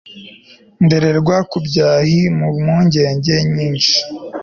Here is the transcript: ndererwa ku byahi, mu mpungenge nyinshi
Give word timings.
ndererwa 0.85 1.35
ku 1.49 1.57
byahi, 1.67 2.19
mu 2.37 2.47
mpungenge 2.59 3.35
nyinshi 3.53 3.95